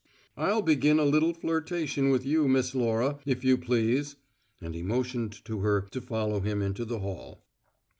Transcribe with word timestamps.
I'll 0.35 0.63
begin 0.63 0.97
a 0.97 1.05
little 1.05 1.31
flirtation 1.35 2.09
with 2.09 2.25
you, 2.25 2.47
Miss 2.47 2.73
Laura, 2.73 3.19
if 3.23 3.43
you 3.43 3.55
please." 3.55 4.15
And 4.59 4.73
he 4.73 4.81
motioned 4.81 5.45
to 5.45 5.59
her 5.59 5.81
to 5.91 6.01
follow 6.01 6.39
him 6.39 6.59
into 6.59 6.85
the 6.85 7.01
hall. 7.01 7.43